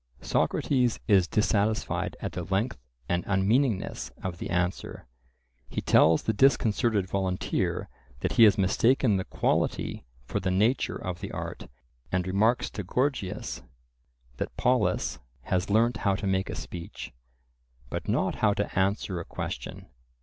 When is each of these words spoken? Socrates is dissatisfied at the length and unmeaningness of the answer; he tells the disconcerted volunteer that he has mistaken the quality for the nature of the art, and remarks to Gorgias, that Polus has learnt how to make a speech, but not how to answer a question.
Socrates 0.23 0.99
is 1.07 1.27
dissatisfied 1.27 2.17
at 2.21 2.31
the 2.31 2.41
length 2.45 2.79
and 3.07 3.23
unmeaningness 3.27 4.09
of 4.23 4.39
the 4.39 4.49
answer; 4.49 5.05
he 5.69 5.79
tells 5.79 6.23
the 6.23 6.33
disconcerted 6.33 7.07
volunteer 7.07 7.87
that 8.21 8.31
he 8.31 8.45
has 8.45 8.57
mistaken 8.57 9.17
the 9.17 9.23
quality 9.23 10.03
for 10.25 10.39
the 10.39 10.49
nature 10.49 10.95
of 10.97 11.19
the 11.19 11.31
art, 11.31 11.67
and 12.11 12.25
remarks 12.25 12.71
to 12.71 12.83
Gorgias, 12.83 13.61
that 14.37 14.57
Polus 14.57 15.19
has 15.43 15.69
learnt 15.69 15.97
how 15.97 16.15
to 16.15 16.25
make 16.25 16.49
a 16.49 16.55
speech, 16.55 17.13
but 17.91 18.07
not 18.07 18.37
how 18.37 18.55
to 18.55 18.79
answer 18.79 19.19
a 19.19 19.23
question. 19.25 19.85